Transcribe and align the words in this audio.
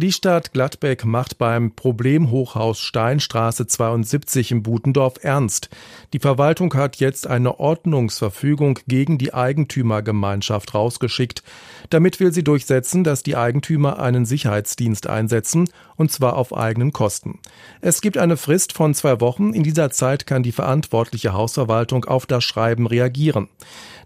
Die 0.00 0.12
Stadt 0.12 0.52
Gladbeck 0.52 1.04
macht 1.04 1.38
beim 1.38 1.72
Problemhochhaus 1.72 2.78
Steinstraße 2.78 3.66
72 3.66 4.52
im 4.52 4.62
Butendorf 4.62 5.14
ernst. 5.22 5.70
Die 6.12 6.20
Verwaltung 6.20 6.72
hat 6.74 6.98
jetzt 6.98 7.26
eine 7.26 7.58
Ordnungsverfügung 7.58 8.78
gegen 8.86 9.18
die 9.18 9.34
Eigentümergemeinschaft 9.34 10.72
rausgeschickt. 10.72 11.42
Damit 11.90 12.20
will 12.20 12.32
sie 12.32 12.44
durchsetzen, 12.44 13.02
dass 13.02 13.24
die 13.24 13.34
Eigentümer 13.34 13.98
einen 13.98 14.24
Sicherheitsdienst 14.24 15.08
einsetzen, 15.08 15.68
und 15.96 16.12
zwar 16.12 16.36
auf 16.36 16.56
eigenen 16.56 16.92
Kosten. 16.92 17.40
Es 17.80 18.00
gibt 18.00 18.18
eine 18.18 18.36
Frist 18.36 18.74
von 18.74 18.94
zwei 18.94 19.20
Wochen. 19.20 19.52
In 19.52 19.64
dieser 19.64 19.90
Zeit 19.90 20.28
kann 20.28 20.44
die 20.44 20.52
verantwortliche 20.52 21.32
Hausverwaltung 21.32 22.04
auf 22.04 22.24
das 22.24 22.44
Schreiben 22.44 22.86
reagieren. 22.86 23.48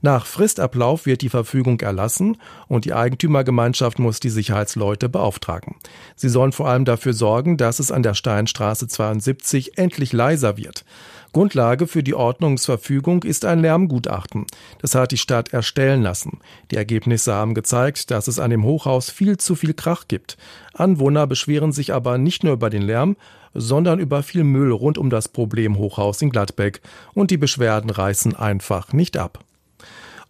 Nach 0.00 0.24
Fristablauf 0.24 1.04
wird 1.04 1.20
die 1.20 1.28
Verfügung 1.28 1.80
erlassen 1.80 2.38
und 2.66 2.86
die 2.86 2.94
Eigentümergemeinschaft 2.94 3.98
muss 3.98 4.20
die 4.20 4.30
Sicherheitsleute 4.30 5.10
beauftragen. 5.10 5.76
Sie 6.16 6.28
sollen 6.28 6.52
vor 6.52 6.68
allem 6.68 6.84
dafür 6.84 7.12
sorgen, 7.12 7.56
dass 7.56 7.78
es 7.78 7.90
an 7.90 8.02
der 8.02 8.14
Steinstraße 8.14 8.88
72 8.88 9.78
endlich 9.78 10.12
leiser 10.12 10.56
wird. 10.56 10.84
Grundlage 11.32 11.86
für 11.86 12.02
die 12.02 12.14
Ordnungsverfügung 12.14 13.22
ist 13.22 13.46
ein 13.46 13.60
Lärmgutachten. 13.60 14.46
Das 14.80 14.94
hat 14.94 15.12
die 15.12 15.18
Stadt 15.18 15.52
erstellen 15.52 16.02
lassen. 16.02 16.40
Die 16.70 16.76
Ergebnisse 16.76 17.32
haben 17.32 17.54
gezeigt, 17.54 18.10
dass 18.10 18.28
es 18.28 18.38
an 18.38 18.50
dem 18.50 18.64
Hochhaus 18.64 19.08
viel 19.10 19.38
zu 19.38 19.54
viel 19.54 19.72
Krach 19.72 20.08
gibt. 20.08 20.36
Anwohner 20.74 21.26
beschweren 21.26 21.72
sich 21.72 21.94
aber 21.94 22.18
nicht 22.18 22.44
nur 22.44 22.52
über 22.52 22.68
den 22.68 22.82
Lärm, 22.82 23.16
sondern 23.54 23.98
über 23.98 24.22
viel 24.22 24.44
Müll 24.44 24.72
rund 24.72 24.98
um 24.98 25.08
das 25.08 25.28
Problemhochhaus 25.28 26.20
in 26.20 26.30
Gladbeck. 26.30 26.82
Und 27.14 27.30
die 27.30 27.38
Beschwerden 27.38 27.90
reißen 27.90 28.36
einfach 28.36 28.92
nicht 28.92 29.16
ab. 29.16 29.42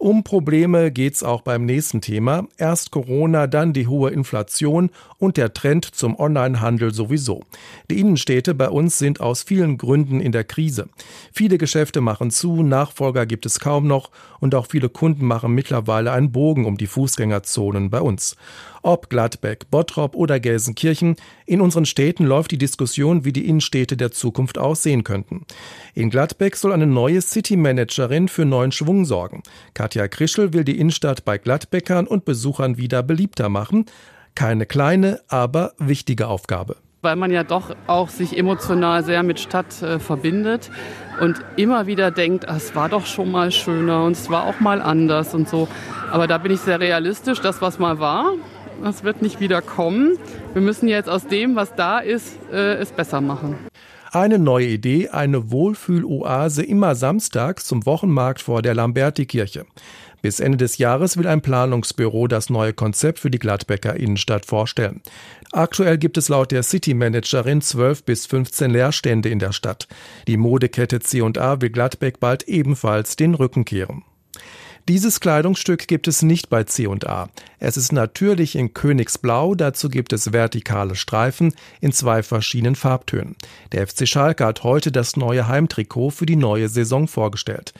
Um 0.03 0.25
Probleme 0.25 0.91
geht's 0.91 1.23
auch 1.23 1.43
beim 1.43 1.63
nächsten 1.65 2.01
Thema. 2.01 2.45
Erst 2.57 2.91
Corona, 2.91 3.47
dann 3.47 3.71
die 3.71 3.87
hohe 3.87 4.09
Inflation 4.09 4.89
und 5.17 5.37
der 5.37 5.53
Trend 5.53 5.85
zum 5.85 6.19
Onlinehandel 6.19 6.93
sowieso. 6.93 7.45
Die 7.89 8.01
Innenstädte 8.01 8.53
bei 8.53 8.67
uns 8.67 8.99
sind 8.99 9.21
aus 9.21 9.43
vielen 9.43 9.77
Gründen 9.77 10.19
in 10.19 10.33
der 10.33 10.43
Krise. 10.43 10.89
Viele 11.31 11.57
Geschäfte 11.57 12.01
machen 12.01 12.31
zu, 12.31 12.63
Nachfolger 12.63 13.25
gibt 13.25 13.45
es 13.45 13.61
kaum 13.61 13.87
noch 13.87 14.11
und 14.41 14.55
auch 14.55 14.67
viele 14.67 14.89
Kunden 14.89 15.25
machen 15.25 15.55
mittlerweile 15.55 16.11
einen 16.11 16.33
Bogen 16.33 16.65
um 16.65 16.77
die 16.77 16.87
Fußgängerzonen 16.87 17.89
bei 17.89 18.01
uns. 18.01 18.35
Ob 18.85 19.09
Gladbeck, 19.09 19.71
Bottrop 19.71 20.13
oder 20.13 20.41
Gelsenkirchen, 20.41 21.15
in 21.45 21.61
unseren 21.61 21.85
Städten 21.85 22.25
läuft 22.25 22.51
die 22.51 22.57
Diskussion, 22.57 23.23
wie 23.23 23.31
die 23.31 23.47
Innenstädte 23.47 23.95
der 23.95 24.11
Zukunft 24.11 24.57
aussehen 24.57 25.05
könnten. 25.05 25.45
In 25.93 26.09
Gladbeck 26.09 26.57
soll 26.57 26.73
eine 26.73 26.85
neue 26.85 27.21
City-Managerin 27.21 28.27
für 28.27 28.43
neuen 28.43 28.73
Schwung 28.73 29.05
sorgen. 29.05 29.41
Krischel 30.07 30.53
will 30.53 30.63
die 30.63 30.79
Innenstadt 30.79 31.25
bei 31.25 31.37
Gladbeckern 31.37 32.07
und 32.07 32.25
Besuchern 32.25 32.77
wieder 32.77 33.03
beliebter 33.03 33.49
machen. 33.49 33.85
Keine 34.35 34.65
kleine, 34.65 35.21
aber 35.27 35.73
wichtige 35.77 36.27
Aufgabe 36.27 36.77
weil 37.03 37.17
man 37.17 37.31
ja 37.31 37.43
doch 37.43 37.75
auch 37.85 38.07
sich 38.07 38.37
emotional 38.37 39.03
sehr 39.03 39.23
mit 39.23 39.39
Stadt 39.39 39.81
äh, 39.81 39.99
verbindet 39.99 40.71
und 41.19 41.41
immer 41.57 41.85
wieder 41.85 42.11
denkt, 42.11 42.47
ah, 42.47 42.55
es 42.55 42.75
war 42.75 42.87
doch 42.87 43.05
schon 43.05 43.29
mal 43.29 43.51
schöner 43.51 44.05
und 44.05 44.13
es 44.13 44.29
war 44.29 44.45
auch 44.45 44.61
mal 44.61 44.81
anders 44.81 45.35
und 45.35 45.49
so. 45.49 45.67
Aber 46.11 46.27
da 46.27 46.37
bin 46.37 46.53
ich 46.53 46.61
sehr 46.61 46.79
realistisch, 46.79 47.41
das 47.41 47.61
was 47.61 47.77
mal 47.77 47.99
war, 47.99 48.31
das 48.81 49.03
wird 49.03 49.21
nicht 49.21 49.41
wieder 49.41 49.61
kommen. 49.61 50.17
Wir 50.53 50.61
müssen 50.61 50.87
jetzt 50.87 51.09
aus 51.09 51.27
dem, 51.27 51.55
was 51.55 51.75
da 51.75 51.99
ist, 51.99 52.37
äh, 52.51 52.75
es 52.75 52.91
besser 52.91 53.21
machen. 53.21 53.57
Eine 54.13 54.37
neue 54.37 54.67
Idee, 54.67 55.09
eine 55.09 55.49
Wohlfühloase 55.49 56.61
immer 56.61 56.93
samstags 56.93 57.65
zum 57.65 57.83
Wochenmarkt 57.87 58.43
vor 58.43 58.61
der 58.61 58.75
Lamberti-Kirche. 58.75 59.65
Bis 60.21 60.39
Ende 60.39 60.59
des 60.59 60.77
Jahres 60.77 61.17
will 61.17 61.25
ein 61.25 61.41
Planungsbüro 61.41 62.27
das 62.27 62.51
neue 62.51 62.73
Konzept 62.73 63.17
für 63.17 63.31
die 63.31 63.39
Gladbecker 63.39 63.95
Innenstadt 63.95 64.45
vorstellen. 64.45 65.01
Aktuell 65.51 65.97
gibt 65.97 66.19
es 66.19 66.29
laut 66.29 66.51
der 66.51 66.61
City-Managerin 66.61 67.61
12 67.61 68.03
bis 68.03 68.27
15 68.27 68.69
Leerstände 68.69 69.29
in 69.29 69.39
der 69.39 69.51
Stadt. 69.51 69.87
Die 70.27 70.37
Modekette 70.37 70.99
C&A 70.99 71.61
will 71.61 71.71
Gladbeck 71.71 72.19
bald 72.19 72.47
ebenfalls 72.47 73.15
den 73.15 73.33
Rücken 73.33 73.65
kehren. 73.65 74.03
Dieses 74.89 75.21
Kleidungsstück 75.21 75.87
gibt 75.87 76.09
es 76.09 76.23
nicht 76.23 76.49
bei 76.49 76.65
C&A. 76.65 77.29
Es 77.57 77.77
ist 77.77 77.93
natürlich 77.93 78.57
in 78.57 78.73
Königsblau, 78.73 79.55
dazu 79.55 79.87
gibt 79.87 80.11
es 80.11 80.33
vertikale 80.33 80.95
Streifen 80.95 81.55
in 81.79 81.93
zwei 81.93 82.21
verschiedenen 82.21 82.75
Farbtönen. 82.75 83.37
Der 83.71 83.87
FC 83.87 84.05
Schalke 84.05 84.45
hat 84.45 84.63
heute 84.63 84.91
das 84.91 85.15
neue 85.15 85.47
Heimtrikot 85.47 86.09
für 86.09 86.25
die 86.25 86.35
neue 86.35 86.67
Saison 86.67 87.07
vorgestellt. 87.07 87.73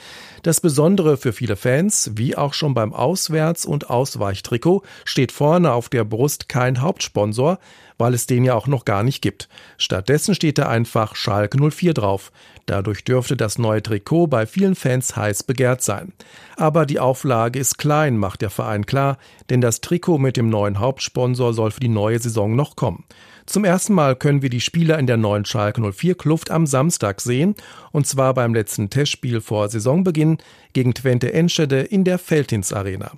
Das 0.43 0.61
Besondere 0.61 1.17
für 1.17 1.33
viele 1.33 1.57
Fans, 1.57 2.11
wie 2.15 2.37
auch 2.37 2.53
schon 2.53 2.73
beim 2.73 2.93
Auswärts- 2.93 3.65
und 3.65 3.89
Ausweichtrikot, 3.89 4.83
steht 5.03 5.33
vorne 5.33 5.73
auf 5.73 5.89
der 5.89 6.05
Brust 6.05 6.47
kein 6.47 6.79
Hauptsponsor, 6.79 7.59
weil 7.97 8.13
es 8.13 8.25
den 8.27 8.43
ja 8.43 8.53
auch 8.53 8.67
noch 8.67 8.85
gar 8.85 9.03
nicht 9.03 9.21
gibt. 9.21 9.49
Stattdessen 9.77 10.35
steht 10.35 10.57
da 10.57 10.67
einfach 10.67 11.15
Schalke 11.15 11.57
04 11.71 11.93
drauf. 11.93 12.31
Dadurch 12.65 13.03
dürfte 13.03 13.35
das 13.35 13.57
neue 13.57 13.83
Trikot 13.83 14.27
bei 14.27 14.45
vielen 14.45 14.75
Fans 14.75 15.15
heiß 15.15 15.43
begehrt 15.43 15.81
sein. 15.81 16.13
Aber 16.55 16.85
die 16.85 16.99
Auflage 16.99 17.59
ist 17.59 17.77
klein, 17.77 18.17
macht 18.17 18.41
der 18.41 18.49
Verein 18.49 18.85
klar, 18.85 19.17
denn 19.49 19.61
das 19.61 19.81
Trikot 19.81 20.17
mit 20.17 20.37
dem 20.37 20.49
neuen 20.49 20.79
Hauptsponsor 20.79 21.53
soll 21.53 21.71
für 21.71 21.81
die 21.81 21.89
neue 21.89 22.19
Saison 22.19 22.55
noch 22.55 22.75
kommen. 22.75 23.03
Zum 23.45 23.65
ersten 23.65 23.93
Mal 23.93 24.15
können 24.15 24.41
wir 24.41 24.49
die 24.49 24.61
Spieler 24.61 24.97
in 24.99 25.07
der 25.07 25.17
neuen 25.17 25.43
Schalke 25.43 25.81
04 25.81 26.15
Kluft 26.15 26.49
am 26.49 26.65
Samstag 26.65 27.19
sehen, 27.19 27.55
und 27.91 28.07
zwar 28.07 28.33
beim 28.33 28.53
letzten 28.53 28.89
Testspiel 28.89 29.41
vor 29.41 29.67
Saisonbeginn 29.67 30.37
gegen 30.71 30.93
Twente 30.93 31.33
Enschede 31.33 31.81
in 31.81 32.05
der 32.05 32.19
Feldins 32.19 32.71
Arena. 32.71 33.11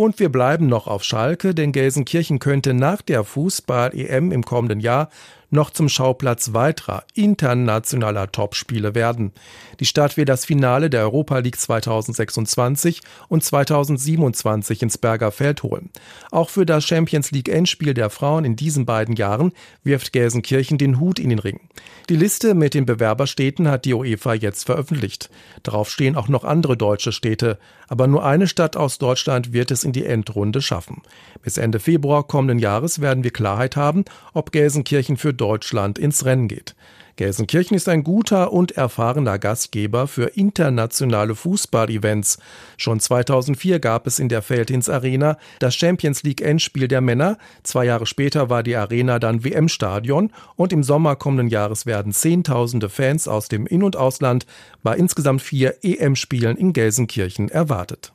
Und 0.00 0.18
wir 0.18 0.30
bleiben 0.30 0.66
noch 0.66 0.86
auf 0.86 1.04
Schalke, 1.04 1.54
denn 1.54 1.72
Gelsenkirchen 1.72 2.38
könnte 2.38 2.72
nach 2.72 3.02
der 3.02 3.22
Fußball-EM 3.22 4.32
im 4.32 4.42
kommenden 4.46 4.80
Jahr 4.80 5.10
noch 5.50 5.70
zum 5.70 5.88
Schauplatz 5.88 6.52
weiterer 6.52 7.04
internationaler 7.14 8.30
Topspiele 8.32 8.94
werden. 8.94 9.32
Die 9.80 9.84
Stadt 9.84 10.16
will 10.16 10.24
das 10.24 10.44
Finale 10.44 10.90
der 10.90 11.02
Europa 11.02 11.38
League 11.38 11.60
2026 11.60 13.00
und 13.28 13.44
2027 13.44 14.82
ins 14.82 14.98
Berger 14.98 15.32
Feld 15.32 15.62
holen. 15.62 15.90
Auch 16.30 16.50
für 16.50 16.66
das 16.66 16.84
Champions 16.84 17.30
League 17.30 17.48
Endspiel 17.48 17.94
der 17.94 18.10
Frauen 18.10 18.44
in 18.44 18.56
diesen 18.56 18.86
beiden 18.86 19.16
Jahren 19.16 19.52
wirft 19.82 20.12
Gelsenkirchen 20.12 20.78
den 20.78 21.00
Hut 21.00 21.18
in 21.18 21.30
den 21.30 21.38
Ring. 21.38 21.60
Die 22.08 22.16
Liste 22.16 22.54
mit 22.54 22.74
den 22.74 22.86
Bewerberstädten 22.86 23.68
hat 23.68 23.84
die 23.84 23.94
UEFA 23.94 24.34
jetzt 24.34 24.66
veröffentlicht. 24.66 25.30
Darauf 25.62 25.90
stehen 25.90 26.16
auch 26.16 26.28
noch 26.28 26.44
andere 26.44 26.76
deutsche 26.76 27.12
Städte, 27.12 27.58
aber 27.88 28.06
nur 28.06 28.24
eine 28.24 28.46
Stadt 28.46 28.76
aus 28.76 28.98
Deutschland 28.98 29.52
wird 29.52 29.70
es 29.70 29.84
in 29.84 29.92
die 29.92 30.04
Endrunde 30.04 30.62
schaffen. 30.62 31.02
Bis 31.42 31.56
Ende 31.56 31.80
Februar 31.80 32.24
kommenden 32.24 32.58
Jahres 32.58 33.00
werden 33.00 33.24
wir 33.24 33.30
Klarheit 33.30 33.76
haben, 33.76 34.04
ob 34.32 34.52
Gelsenkirchen 34.52 35.16
für 35.16 35.32
Deutschland 35.40 35.98
ins 35.98 36.24
Rennen 36.24 36.48
geht. 36.48 36.74
Gelsenkirchen 37.20 37.76
ist 37.76 37.86
ein 37.86 38.02
guter 38.02 38.50
und 38.50 38.72
erfahrener 38.72 39.38
Gastgeber 39.38 40.06
für 40.06 40.28
internationale 40.36 41.34
Fußball-Events. 41.34 42.38
Schon 42.78 42.98
2004 42.98 43.78
gab 43.78 44.06
es 44.06 44.18
in 44.18 44.30
der 44.30 44.40
Feldins 44.40 44.88
Arena 44.88 45.36
das 45.58 45.74
Champions 45.74 46.22
League 46.22 46.40
Endspiel 46.40 46.88
der 46.88 47.02
Männer. 47.02 47.36
Zwei 47.62 47.84
Jahre 47.84 48.06
später 48.06 48.48
war 48.48 48.62
die 48.62 48.74
Arena 48.74 49.18
dann 49.18 49.44
WM-Stadion 49.44 50.32
und 50.56 50.72
im 50.72 50.82
Sommer 50.82 51.14
kommenden 51.14 51.48
Jahres 51.48 51.84
werden 51.84 52.12
Zehntausende 52.12 52.88
Fans 52.88 53.28
aus 53.28 53.48
dem 53.48 53.66
In- 53.66 53.82
und 53.82 53.96
Ausland 53.96 54.46
bei 54.82 54.96
insgesamt 54.96 55.42
vier 55.42 55.76
EM-Spielen 55.82 56.56
in 56.56 56.72
Gelsenkirchen 56.72 57.50
erwartet. 57.50 58.14